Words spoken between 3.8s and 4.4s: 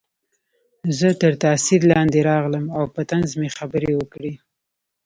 وکړې